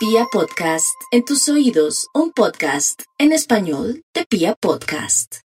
[0.00, 5.40] Pia Podcast, en tus oídos, un podcast en español de Pia Podcast.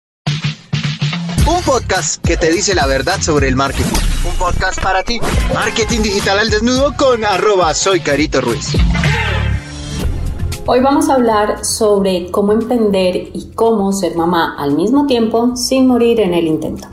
[1.46, 3.98] Un podcast que te dice la verdad sobre el marketing.
[4.26, 5.20] Un podcast para ti.
[5.54, 8.78] Marketing digital al desnudo con arroba soy Carito Ruiz.
[10.66, 15.86] Hoy vamos a hablar sobre cómo emprender y cómo ser mamá al mismo tiempo sin
[15.86, 16.88] morir en el intento.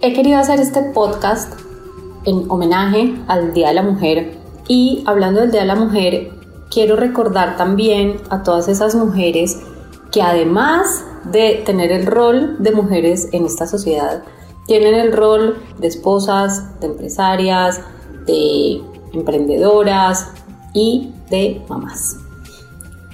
[0.00, 1.52] He querido hacer este podcast
[2.24, 4.41] en homenaje al Día de la Mujer
[4.72, 6.30] y hablando del Día de la Mujer,
[6.70, 9.58] quiero recordar también a todas esas mujeres
[10.10, 14.22] que además de tener el rol de mujeres en esta sociedad,
[14.66, 17.82] tienen el rol de esposas, de empresarias,
[18.24, 18.80] de
[19.12, 20.30] emprendedoras
[20.72, 22.16] y de mamás.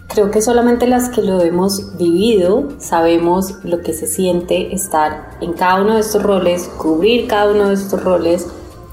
[0.06, 5.54] Creo que solamente las que lo hemos vivido sabemos lo que se siente estar en
[5.54, 8.46] cada uno de estos roles, cubrir cada uno de estos roles,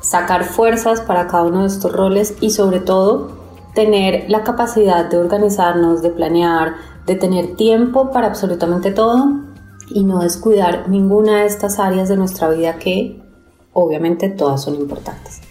[0.05, 3.31] sacar fuerzas para cada uno de estos roles y sobre todo
[3.73, 6.75] tener la capacidad de organizarnos, de planear,
[7.07, 9.41] de tener tiempo para absolutamente todo
[9.89, 13.19] y no descuidar ninguna de estas áreas de nuestra vida que
[13.73, 15.41] obviamente todas son importantes.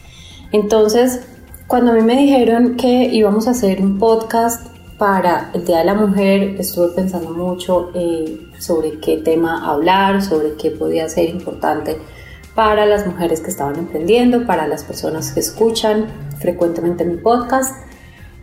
[0.52, 1.20] Entonces,
[1.66, 5.84] cuando a mí me dijeron que íbamos a hacer un podcast para el Día de
[5.84, 11.98] la Mujer, estuve pensando mucho eh, sobre qué tema hablar, sobre qué podía ser importante
[12.54, 16.06] para las mujeres que estaban emprendiendo, para las personas que escuchan
[16.38, 17.74] frecuentemente mi podcast.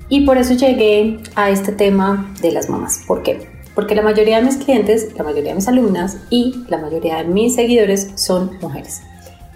[0.09, 3.03] Y por eso llegué a este tema de las mamás.
[3.07, 3.47] ¿Por qué?
[3.73, 7.25] Porque la mayoría de mis clientes, la mayoría de mis alumnas y la mayoría de
[7.25, 9.01] mis seguidores son mujeres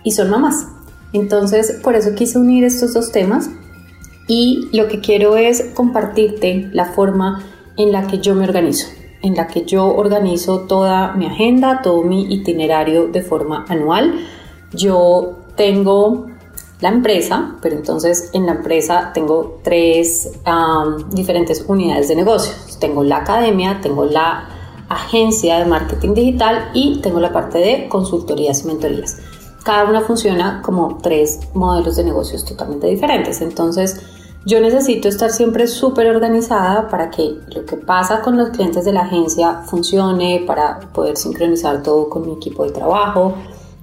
[0.03, 0.67] y son mamás.
[1.11, 3.49] Entonces, por eso quise unir estos dos temas
[4.27, 7.43] y lo que quiero es compartirte la forma
[7.75, 8.87] en la que yo me organizo,
[9.21, 14.13] en la que yo organizo toda mi agenda, todo mi itinerario de forma anual
[14.75, 16.27] yo tengo
[16.81, 20.31] la empresa, pero entonces en la empresa tengo tres
[21.11, 22.77] diferentes unidades de negocios.
[22.79, 24.49] Tengo la academia, tengo la
[24.89, 29.17] agencia de marketing digital y tengo la parte de consultorías y mentorías.
[29.63, 33.41] Cada una funciona como tres modelos de negocios totalmente diferentes.
[33.41, 33.99] Entonces,
[34.45, 38.93] yo necesito estar siempre súper organizada para que lo que pasa con los clientes de
[38.93, 43.33] la agencia funcione, para poder sincronizar todo con mi equipo de trabajo,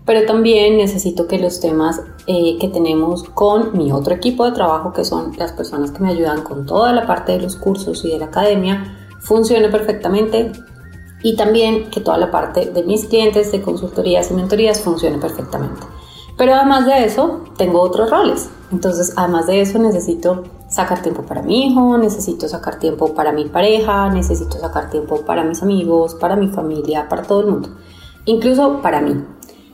[0.04, 4.92] pero también necesito que los temas eh, que tenemos con mi otro equipo de trabajo,
[4.92, 8.10] que son las personas que me ayudan con toda la parte de los cursos y
[8.10, 10.52] de la academia, funcione perfectamente
[11.22, 15.86] y también que toda la parte de mis clientes de consultorías y mentorías funcione perfectamente.
[16.36, 18.50] Pero además de eso, tengo otros roles.
[18.72, 23.44] Entonces, además de eso, necesito sacar tiempo para mi hijo, necesito sacar tiempo para mi
[23.44, 27.68] pareja, necesito sacar tiempo para mis amigos, para mi familia, para todo el mundo,
[28.24, 29.22] incluso para mí.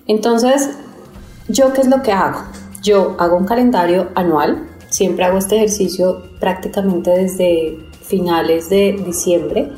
[0.09, 0.71] Entonces,
[1.47, 2.43] ¿yo qué es lo que hago?
[2.83, 9.71] Yo hago un calendario anual, siempre hago este ejercicio prácticamente desde finales de diciembre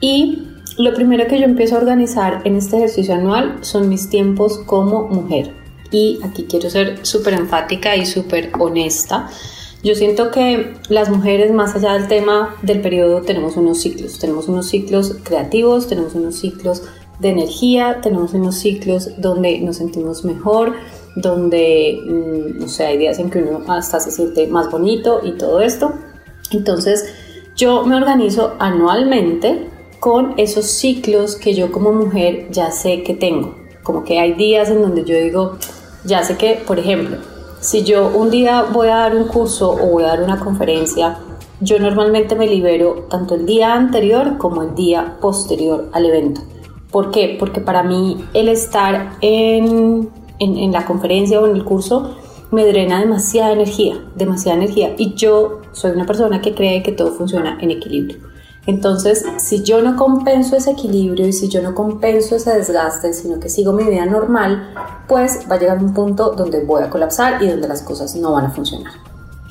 [0.00, 0.46] y
[0.78, 5.08] lo primero que yo empiezo a organizar en este ejercicio anual son mis tiempos como
[5.08, 5.54] mujer.
[5.90, 9.28] Y aquí quiero ser súper enfática y súper honesta.
[9.84, 14.18] Yo siento que las mujeres, más allá del tema del periodo, tenemos unos ciclos.
[14.18, 16.82] Tenemos unos ciclos creativos, tenemos unos ciclos
[17.22, 20.74] de energía, tenemos unos ciclos donde nos sentimos mejor,
[21.14, 25.32] donde, mm, no sé, hay días en que uno hasta se siente más bonito y
[25.32, 25.92] todo esto.
[26.50, 27.06] Entonces,
[27.56, 29.68] yo me organizo anualmente
[30.00, 33.54] con esos ciclos que yo como mujer ya sé que tengo.
[33.84, 35.58] Como que hay días en donde yo digo,
[36.04, 37.18] ya sé que, por ejemplo,
[37.60, 41.18] si yo un día voy a dar un curso o voy a dar una conferencia,
[41.60, 46.40] yo normalmente me libero tanto el día anterior como el día posterior al evento.
[46.92, 47.36] ¿Por qué?
[47.40, 52.16] Porque para mí el estar en, en, la conferencia o en el curso
[52.50, 54.94] me drena demasiada energía, demasiada energía.
[54.98, 58.18] Y yo soy una persona que cree que todo funciona en equilibrio.
[58.66, 63.40] Entonces, si yo no compenso ese equilibrio y si yo no compenso ese desgaste, sino
[63.40, 64.74] que sigo mi vida normal,
[65.08, 68.32] pues va a llegar un punto donde voy a colapsar y donde las cosas no
[68.32, 68.92] van a funcionar.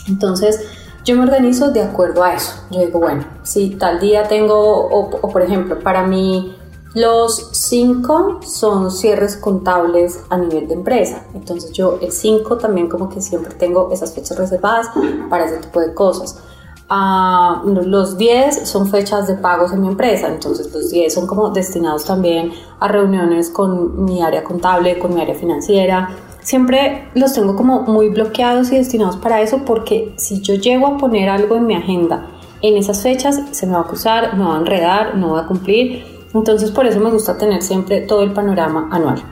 [0.07, 0.61] Entonces,
[1.03, 2.53] yo me organizo de acuerdo a eso.
[2.69, 6.55] Yo digo, bueno, si tal día tengo, o, o por ejemplo, para mí
[6.93, 11.23] los cinco son cierres contables a nivel de empresa.
[11.33, 14.87] Entonces yo el 5 también como que siempre tengo esas fechas reservadas
[15.29, 16.43] para ese tipo de cosas.
[16.89, 21.49] Ah, los 10 son fechas de pagos en mi empresa, entonces los 10 son como
[21.51, 22.51] destinados también
[22.81, 26.09] a reuniones con mi área contable, con mi área financiera.
[26.41, 30.97] Siempre los tengo como muy bloqueados y destinados para eso porque si yo llego a
[30.97, 32.27] poner algo en mi agenda
[32.61, 35.47] en esas fechas, se me va a acusar, me va a enredar, no va a
[35.47, 39.23] cumplir entonces por eso me gusta tener siempre todo el panorama anual.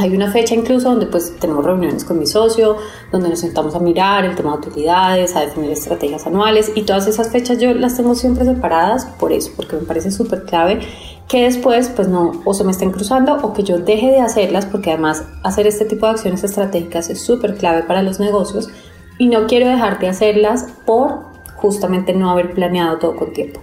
[0.00, 2.76] Hay una fecha incluso donde pues tenemos reuniones con mi socio,
[3.12, 7.06] donde nos sentamos a mirar el tema de utilidades, a definir estrategias anuales y todas
[7.06, 10.80] esas fechas yo las tengo siempre separadas por eso, porque me parece súper clave
[11.28, 14.64] que después pues no o se me estén cruzando o que yo deje de hacerlas
[14.64, 18.70] porque además hacer este tipo de acciones estratégicas es súper clave para los negocios
[19.18, 21.20] y no quiero dejar de hacerlas por
[21.56, 23.60] justamente no haber planeado todo con tiempo.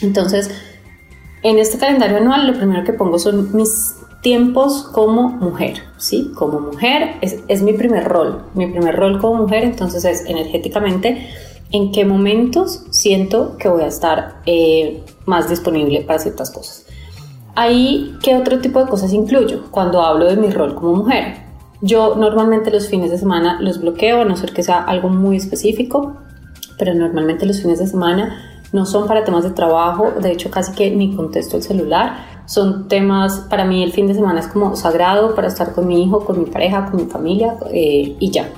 [0.00, 0.50] Entonces,
[1.42, 6.32] en este calendario anual lo primero que pongo son mis tiempos como mujer, ¿sí?
[6.34, 11.28] Como mujer es, mi primer rol, mi primer rol como mujer, entonces es energéticamente
[11.72, 16.84] en qué momentos siento que voy a estar eh, más disponible para ciertas cosas.
[17.54, 21.36] Ahí, ¿qué otro tipo de cosas incluyo cuando hablo de mi rol como mujer?
[21.80, 25.36] Yo normalmente los fines de semana los bloqueo, a no ser que sea algo muy
[25.36, 26.16] específico,
[26.78, 30.72] pero normalmente los fines de semana no son para temas de trabajo, de hecho casi
[30.72, 34.74] que ni contesto el celular, son temas, para mí el fin de semana es como
[34.76, 38.50] sagrado para estar con mi hijo, con mi pareja, con mi familia eh, y ya.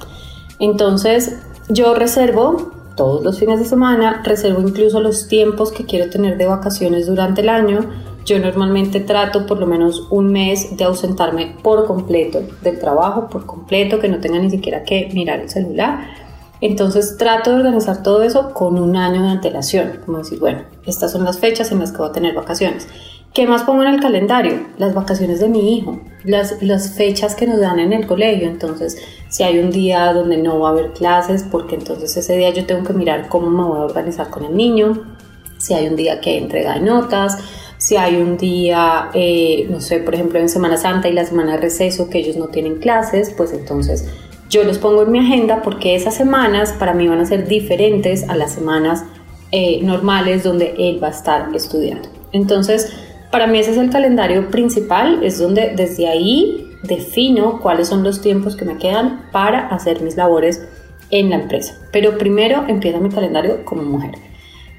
[0.59, 1.39] Entonces
[1.69, 6.47] yo reservo todos los fines de semana, reservo incluso los tiempos que quiero tener de
[6.47, 7.81] vacaciones durante el año.
[8.25, 13.47] Yo normalmente trato por lo menos un mes de ausentarme por completo del trabajo, por
[13.47, 16.22] completo, que no tenga ni siquiera que mirar el celular
[16.63, 21.11] entonces trato de organizar todo eso con un año de antelación, como decir, bueno, estas
[21.11, 22.87] son las fechas en las que voy a tener vacaciones.
[23.35, 24.67] ¿Qué más pongo en el calendario?
[24.79, 28.47] Las vacaciones de mi hijo, las, las fechas que nos dan en el colegio.
[28.47, 28.97] Entonces,
[29.29, 32.65] si hay un día donde no va a haber clases, porque entonces ese día yo
[32.67, 35.17] tengo que mirar cómo me voy a organizar con el niño.
[35.59, 37.39] Si hay un día que entrega notas,
[37.79, 41.53] si hay un día, eh, no sé, por ejemplo en Semana Santa y la semana
[41.53, 44.09] de receso que ellos no tienen clases, pues entonces
[44.53, 48.29] yo los pongo en mi agenda porque esas semanas para mí van a ser diferentes
[48.29, 49.03] a las semanas
[49.51, 52.11] eh, normales donde él va a estar estudiando.
[52.33, 52.93] Entonces,
[53.31, 58.21] para mí ese es el calendario principal, es donde desde ahí defino cuáles son los
[58.21, 60.63] tiempos que me quedan para hacer mis labores
[61.11, 61.75] en la empresa.
[61.91, 64.13] Pero primero empieza mi calendario como mujer.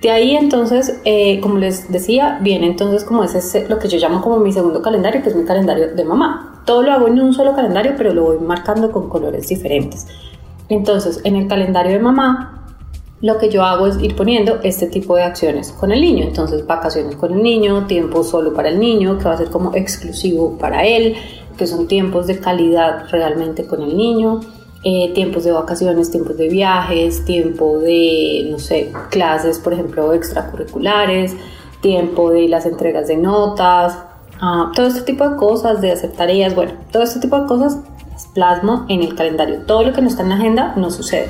[0.03, 4.21] De ahí entonces, eh, como les decía, viene entonces como ese, lo que yo llamo
[4.21, 6.52] como mi segundo calendario, que es mi calendario de mamá.
[6.65, 10.07] Todo lo hago en un solo calendario, pero lo voy marcando con colores diferentes.
[10.69, 12.65] Entonces, en el calendario de mamá,
[13.21, 16.25] lo que yo hago es ir poniendo este tipo de acciones con el niño.
[16.25, 19.74] Entonces, vacaciones con el niño, tiempo solo para el niño, que va a ser como
[19.75, 21.15] exclusivo para él,
[21.57, 24.42] que son tiempos de calidad realmente con el niño
[24.86, 31.33] eh, tiempos de vacaciones, tiempos de viajes, tiempo de, no sé, clases, por ejemplo, extracurriculares,
[31.80, 33.98] tiempo de las entregas de notas,
[34.44, 37.78] ah, todo este tipo de cosas, de hacer tareas, bueno, todo este tipo de cosas
[38.12, 39.62] las plasmo en el calendario.
[39.66, 41.30] Todo lo que no está en la agenda no sucede.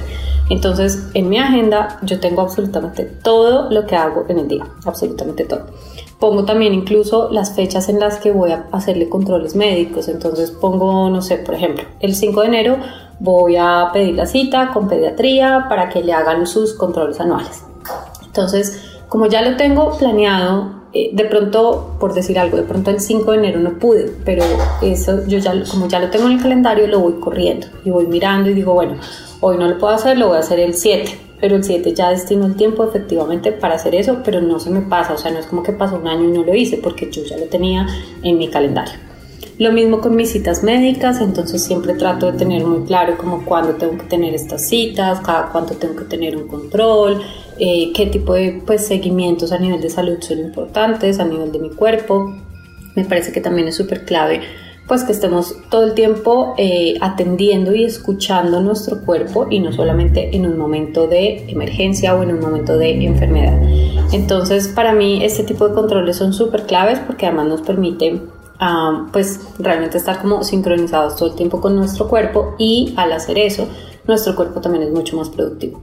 [0.50, 5.46] Entonces, en mi agenda yo tengo absolutamente todo lo que hago en el día, absolutamente
[5.46, 5.68] todo.
[6.20, 10.08] Pongo también incluso las fechas en las que voy a hacerle controles médicos.
[10.08, 12.78] Entonces pongo, no sé, por ejemplo, el 5 de enero
[13.20, 17.64] voy a pedir la cita con pediatría para que le hagan sus controles anuales.
[18.26, 23.00] Entonces, como ya lo tengo planeado, eh, de pronto, por decir algo, de pronto el
[23.00, 24.44] 5 de enero no pude, pero
[24.84, 28.06] eso yo ya, como ya lo tengo en el calendario, lo voy corriendo y voy
[28.06, 28.98] mirando y digo, bueno,
[29.40, 32.12] hoy no lo puedo hacer, lo voy a hacer el 7, pero el 7 ya
[32.12, 35.40] destino el tiempo efectivamente para hacer eso, pero no se me pasa, o sea, no
[35.40, 37.88] es como que pasó un año y no lo hice, porque yo ya lo tenía
[38.22, 38.94] en mi calendario.
[39.58, 43.74] Lo mismo con mis citas médicas, entonces siempre trato de tener muy claro como cuándo
[43.74, 47.22] tengo que tener estas citas, cada cuánto tengo que tener un control,
[47.66, 51.60] eh, qué tipo de pues, seguimientos a nivel de salud son importantes, a nivel de
[51.60, 52.36] mi cuerpo.
[52.94, 54.42] Me parece que también es súper clave
[54.86, 60.36] pues que estemos todo el tiempo eh, atendiendo y escuchando nuestro cuerpo y no solamente
[60.36, 63.58] en un momento de emergencia o en un momento de enfermedad.
[64.12, 68.24] Entonces para mí este tipo de controles son súper claves porque además nos permiten
[69.14, 73.70] pues realmente estar como sincronizados todo el tiempo con nuestro cuerpo y al hacer eso
[74.06, 75.82] nuestro cuerpo también es mucho más productivo.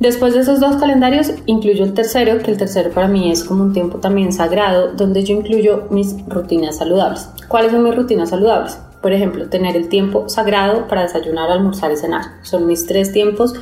[0.00, 3.62] Después de esos dos calendarios incluyo el tercero, que el tercero para mí es como
[3.62, 7.28] un tiempo también sagrado, donde yo incluyo mis rutinas saludables.
[7.48, 8.78] ¿Cuáles son mis rutinas saludables?
[9.02, 12.22] Por ejemplo, tener el tiempo sagrado para desayunar, almorzar y cenar.
[12.40, 13.52] Son mis tres tiempos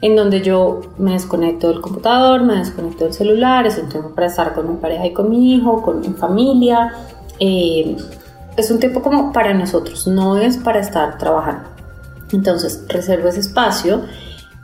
[0.00, 4.28] en donde yo me desconecto del computador, me desconecto del celular, es un tiempo para
[4.28, 6.94] estar con mi pareja y con mi hijo, con mi familia,
[7.40, 7.96] eh,
[8.56, 11.68] es un tiempo como para nosotros, no es para estar trabajando.
[12.32, 14.02] Entonces, reservo ese espacio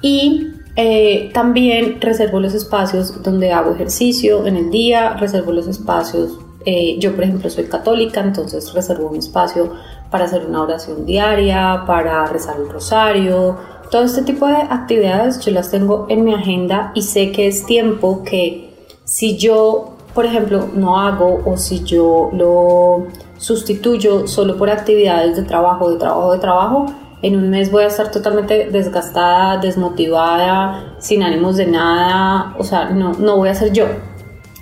[0.00, 6.38] y eh, también reservo los espacios donde hago ejercicio en el día, reservo los espacios,
[6.64, 9.72] eh, yo por ejemplo soy católica, entonces reservo un espacio
[10.10, 13.56] para hacer una oración diaria, para rezar el rosario,
[13.90, 17.64] todo este tipo de actividades yo las tengo en mi agenda y sé que es
[17.66, 18.70] tiempo que
[19.04, 23.06] si yo por ejemplo, no hago o si yo lo
[23.36, 26.86] sustituyo solo por actividades de trabajo, de trabajo, de trabajo,
[27.22, 32.90] en un mes voy a estar totalmente desgastada, desmotivada, sin ánimos de nada, o sea,
[32.90, 33.86] no, no voy a ser yo.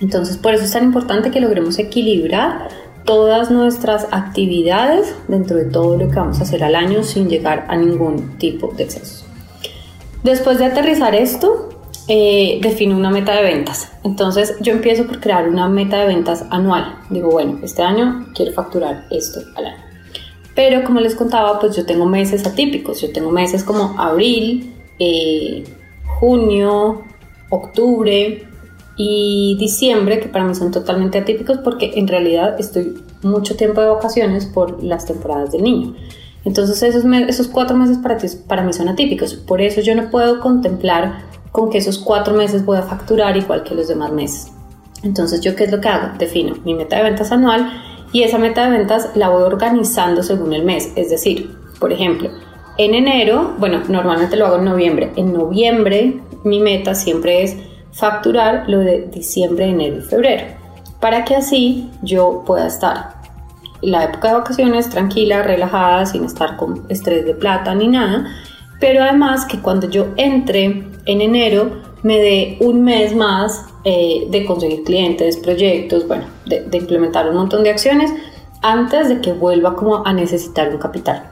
[0.01, 2.69] Entonces, por eso es tan importante que logremos equilibrar
[3.05, 7.65] todas nuestras actividades dentro de todo lo que vamos a hacer al año sin llegar
[7.69, 9.25] a ningún tipo de exceso.
[10.23, 11.69] Después de aterrizar esto,
[12.07, 13.91] eh, defino una meta de ventas.
[14.03, 16.97] Entonces yo empiezo por crear una meta de ventas anual.
[17.09, 19.84] Digo, bueno, este año quiero facturar esto al año.
[20.55, 23.01] Pero como les contaba, pues yo tengo meses atípicos.
[23.01, 25.65] Yo tengo meses como abril, eh,
[26.05, 27.03] junio,
[27.49, 28.47] octubre
[28.97, 33.87] y diciembre, que para mí son totalmente atípicos porque en realidad estoy mucho tiempo de
[33.87, 35.95] vacaciones por las temporadas del niño.
[36.45, 39.33] Entonces esos, esos cuatro meses para, para mí son atípicos.
[39.33, 43.63] Por eso yo no puedo contemplar con que esos cuatro meses voy a facturar igual
[43.63, 44.51] que los demás meses.
[45.03, 46.17] Entonces, ¿yo qué es lo que hago?
[46.17, 47.69] Defino mi meta de ventas anual
[48.15, 50.89] y esa meta de ventas la voy organizando según el mes.
[50.95, 52.29] Es decir, por ejemplo,
[52.77, 55.11] en enero, bueno, normalmente lo hago en noviembre.
[55.17, 57.57] En noviembre mi meta siempre es
[57.91, 60.45] facturar lo de diciembre, enero y febrero,
[61.01, 63.15] para que así yo pueda estar
[63.81, 68.27] la época de vacaciones tranquila, relajada, sin estar con estrés de plata ni nada,
[68.79, 74.45] pero además que cuando yo entre en enero me dé un mes más eh, de
[74.45, 78.11] conseguir clientes, proyectos, bueno, de, implementar un montón de acciones
[78.63, 81.29] antes de que vuelva como a necesitar un capital.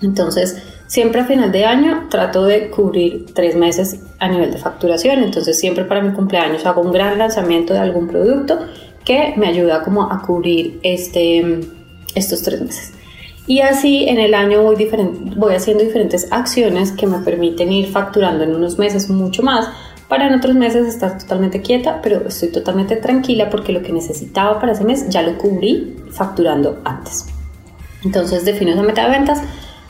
[0.00, 5.24] Entonces, siempre a final de año trato de cubrir tres meses a nivel de facturación.
[5.24, 8.60] Entonces, siempre para mi cumpleaños hago un gran lanzamiento de algún producto
[9.04, 11.62] que me ayuda como a cubrir este,
[12.14, 12.92] estos tres meses.
[13.48, 14.88] Y así en el año voy,
[15.36, 19.68] voy haciendo diferentes acciones que me permiten ir facturando en unos meses mucho más
[20.08, 24.58] para en otros meses estar totalmente quieta, pero estoy totalmente tranquila porque lo que necesitaba
[24.58, 27.26] para ese mes ya lo cubrí facturando antes.
[28.04, 29.42] Entonces defino esa meta de ventas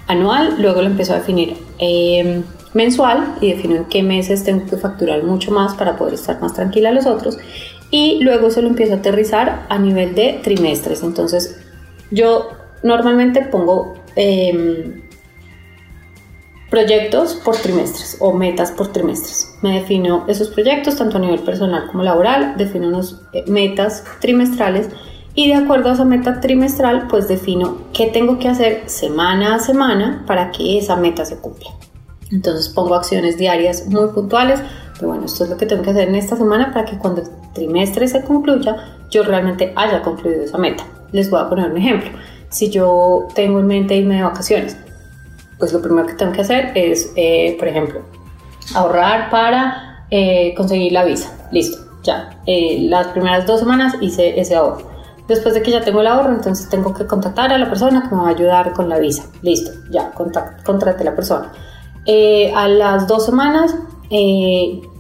[0.09, 2.43] anual, luego lo empiezo a definir em,
[2.75, 6.55] mensual y defino en qué meses tengo que facturar mucho más para poder estar más
[6.55, 7.39] tranquila los otros
[7.91, 11.03] y luego se lo empiezo a aterrizar a nivel de trimestres.
[11.03, 11.61] Entonces
[12.11, 12.51] yo
[12.83, 15.03] normalmente pongo em,
[16.71, 19.57] proyectos por trimestres o metas por trimestres.
[19.63, 24.89] Me defino esos proyectos tanto a nivel personal como laboral, defino unas eh, metas trimestrales
[25.35, 29.59] y de acuerdo a esa meta trimestral pues defino qué tengo que hacer semana a
[29.61, 31.71] semana para que esa meta se cumpla.
[32.31, 34.61] Entonces pongo acciones diarias muy puntuales,
[34.95, 37.23] pero bueno, esto es lo que tengo que hacer en esta semana para que cuando
[37.23, 38.77] el trimestre se concluya
[39.11, 40.85] yo realmente haya concluido esa meta.
[41.13, 42.11] Les voy a poner un ejemplo
[42.51, 44.77] si yo tengo en mente irme de vacaciones,
[45.59, 48.01] pues lo primero que tengo que hacer es, eh, por ejemplo,
[48.75, 51.33] ahorrar para eh, conseguir la visa.
[51.51, 52.31] Listo, ya.
[52.47, 54.89] Eh, las primeras dos semanas hice ese ahorro.
[55.27, 58.15] Después de que ya tengo el ahorro, entonces tengo que contactar a la persona que
[58.15, 59.27] me va a ayudar con la visa.
[59.43, 61.53] Listo, ya, contraté a la persona.
[62.55, 63.75] a las dos semanas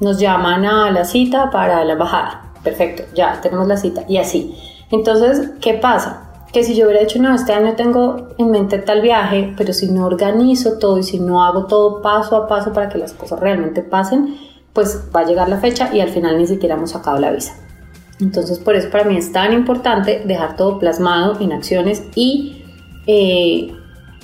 [0.00, 2.52] nos llaman a la cita para la embajada.
[2.62, 4.04] Perfecto, ya tenemos la cita.
[4.06, 4.54] Y así.
[4.90, 6.27] Entonces, ¿qué pasa?
[6.52, 9.90] Que si yo hubiera dicho, no, este año tengo en mente tal viaje, pero si
[9.90, 13.38] no organizo todo y si no hago todo paso a paso para que las cosas
[13.40, 14.36] realmente pasen,
[14.72, 17.54] pues va a llegar la fecha y al final ni siquiera hemos sacado la visa.
[18.20, 22.64] Entonces por eso para mí es tan importante dejar todo plasmado en acciones y
[23.06, 23.74] eh,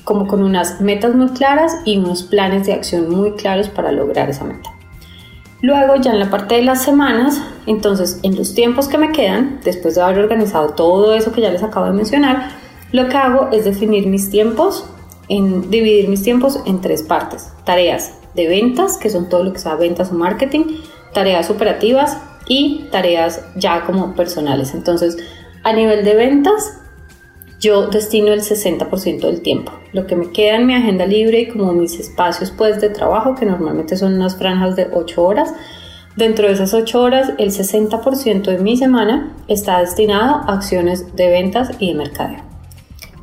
[0.05, 4.31] como con unas metas muy claras y unos planes de acción muy claros para lograr
[4.31, 4.71] esa meta.
[5.65, 9.61] Luego ya en la parte de las semanas, entonces en los tiempos que me quedan,
[9.65, 12.51] después de haber organizado todo eso que ya les acabo de mencionar,
[12.93, 14.85] lo que hago es definir mis tiempos,
[15.31, 17.51] en, dividir mis tiempos en tres partes.
[17.65, 20.83] Tareas de ventas, que son todo lo que sea ventas o marketing,
[21.15, 24.75] tareas operativas y tareas ya como personales.
[24.75, 25.17] Entonces,
[25.63, 26.79] a nivel de ventas,
[27.65, 29.73] yo destino el 60% del tiempo.
[29.93, 33.35] Lo que me queda en mi agenda libre y como mis espacios pues de trabajo,
[33.35, 35.55] que normalmente son unas franjas de 8 horas,
[36.15, 41.31] dentro de esas 8 horas el 60% de mi semana está destinado a acciones de
[41.31, 42.43] ventas y de mercadeo.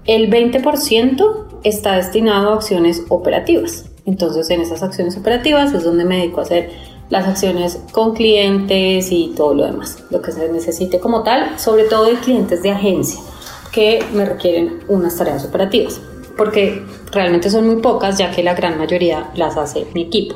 [0.06, 3.86] El 20% está destinado a acciones operativas.
[4.08, 6.72] Entonces en esas acciones operativas es donde me dedico a hacer
[7.12, 11.84] las acciones con clientes y todo lo demás, lo que se necesite como tal, sobre
[11.84, 13.20] todo de clientes de agencia
[13.72, 16.02] que me requieren unas tareas operativas,
[16.38, 20.36] porque realmente son muy pocas, ya que la gran mayoría las hace mi equipo.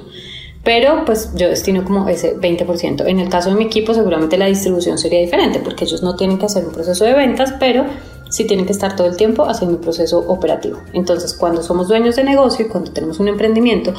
[0.64, 3.06] Pero pues yo destino como ese 20%.
[3.08, 6.40] En el caso de mi equipo seguramente la distribución sería diferente, porque ellos no tienen
[6.40, 7.86] que hacer un proceso de ventas, pero
[8.30, 10.80] sí tienen que estar todo el tiempo haciendo un proceso operativo.
[10.94, 13.94] Entonces, cuando somos dueños de negocio y cuando tenemos un emprendimiento,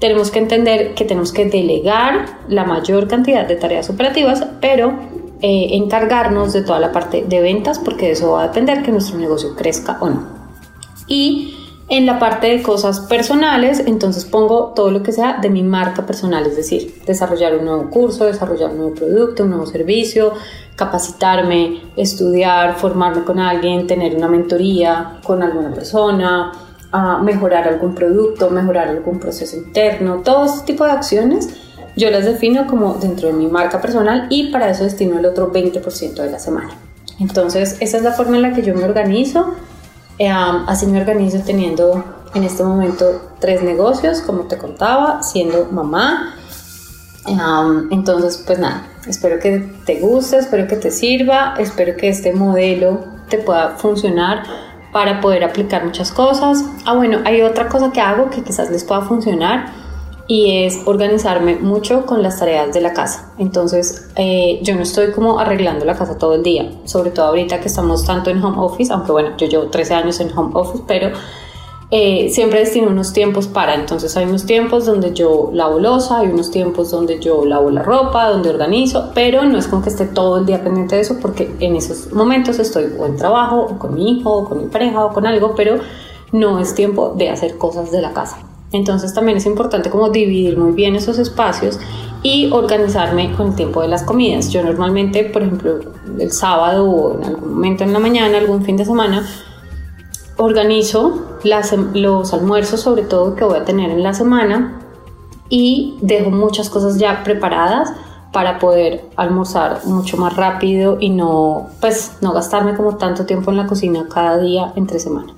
[0.00, 4.98] tenemos que entender que tenemos que delegar la mayor cantidad de tareas operativas, pero
[5.40, 8.90] eh, encargarnos de toda la parte de ventas porque de eso va a depender que
[8.90, 10.26] nuestro negocio crezca o no.
[11.06, 11.54] Y
[11.88, 16.04] en la parte de cosas personales, entonces pongo todo lo que sea de mi marca
[16.04, 20.34] personal, es decir, desarrollar un nuevo curso, desarrollar un nuevo producto, un nuevo servicio,
[20.76, 26.52] capacitarme, estudiar, formarme con alguien, tener una mentoría con alguna persona,
[26.92, 31.48] a mejorar algún producto, mejorar algún proceso interno, todo este tipo de acciones
[31.98, 35.52] yo las defino como dentro de mi marca personal y para eso destino el otro
[35.52, 36.70] 20% de la semana.
[37.18, 39.54] Entonces, esa es la forma en la que yo me organizo.
[40.18, 46.36] así me organizo teniendo en este momento tres negocios, como te contaba, siendo mamá.
[47.90, 53.00] entonces, pues nada, espero que te guste, espero que te sirva, espero que este modelo
[53.28, 54.44] te pueda funcionar
[54.92, 56.64] para poder aplicar muchas cosas.
[56.86, 59.77] Ah, bueno, hay otra cosa que hago que quizás les pueda funcionar
[60.28, 63.32] y es organizarme mucho con las tareas de la casa.
[63.38, 67.60] Entonces, eh, yo no estoy como arreglando la casa todo el día, sobre todo ahorita
[67.60, 70.84] que estamos tanto en home office, aunque bueno, yo llevo 13 años en home office,
[70.86, 71.12] pero
[71.90, 76.26] eh, siempre destino unos tiempos para, entonces hay unos tiempos donde yo lavo losa, hay
[76.26, 80.04] unos tiempos donde yo lavo la ropa, donde organizo, pero no es como que esté
[80.04, 83.78] todo el día pendiente de eso porque en esos momentos estoy o en trabajo, o
[83.78, 85.78] con mi hijo, o con mi pareja, o con algo, pero
[86.32, 88.47] no es tiempo de hacer cosas de la casa.
[88.72, 91.78] Entonces también es importante como dividir muy bien esos espacios
[92.22, 94.50] y organizarme con el tiempo de las comidas.
[94.50, 95.80] Yo normalmente, por ejemplo,
[96.18, 99.26] el sábado o en algún momento en la mañana, algún fin de semana,
[100.36, 101.38] organizo
[101.94, 104.80] los almuerzos, sobre todo que voy a tener en la semana,
[105.48, 107.92] y dejo muchas cosas ya preparadas
[108.32, 113.56] para poder almorzar mucho más rápido y no, pues, no gastarme como tanto tiempo en
[113.56, 115.32] la cocina cada día entre semana.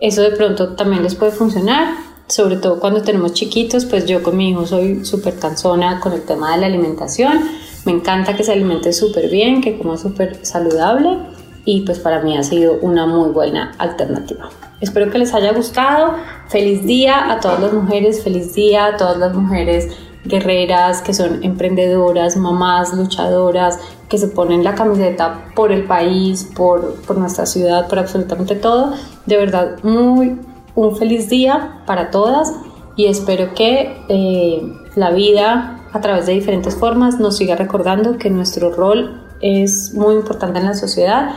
[0.00, 4.36] Eso de pronto también les puede funcionar, sobre todo cuando tenemos chiquitos, pues yo con
[4.36, 7.40] mi hijo soy súper cansona con el tema de la alimentación.
[7.84, 11.18] Me encanta que se alimente súper bien, que coma súper saludable
[11.64, 14.48] y pues para mí ha sido una muy buena alternativa.
[14.80, 16.14] Espero que les haya gustado.
[16.48, 21.44] Feliz día a todas las mujeres, feliz día a todas las mujeres guerreras que son
[21.44, 23.78] emprendedoras, mamás, luchadoras,
[24.08, 28.94] que se ponen la camiseta por el país, por, por nuestra ciudad, por absolutamente todo.
[29.26, 30.36] De verdad, muy
[30.76, 32.54] un feliz día para todas
[32.94, 34.62] y espero que eh,
[34.94, 40.14] la vida a través de diferentes formas nos siga recordando que nuestro rol es muy
[40.14, 41.30] importante en la sociedad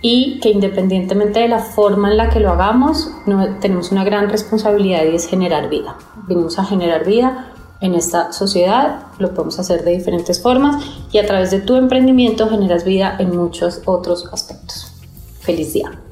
[0.00, 3.10] y que independientemente de la forma en la que lo hagamos,
[3.60, 5.96] tenemos una gran responsabilidad y es generar vida.
[6.28, 11.26] Venimos a generar vida en esta sociedad, lo podemos hacer de diferentes formas y a
[11.26, 14.92] través de tu emprendimiento generas vida en muchos otros aspectos.
[15.40, 16.05] Feliz día.